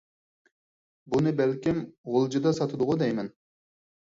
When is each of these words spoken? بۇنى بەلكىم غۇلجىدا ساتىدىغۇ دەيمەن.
بۇنى 1.15 1.33
بەلكىم 1.41 1.83
غۇلجىدا 2.15 2.55
ساتىدىغۇ 2.63 2.97
دەيمەن. 3.05 3.31